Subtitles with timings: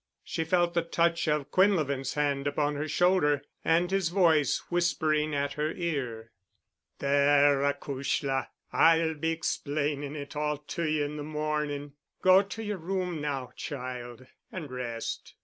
[0.23, 5.53] She felt the touch of Quinlevin's hand upon her shoulder and his voice whispering at
[5.53, 6.31] her ear.
[6.97, 8.47] "There, acushla!
[8.73, 11.93] I'll be explaining it all to you in the morning.
[12.23, 15.35] Go to your room now, child, and rest."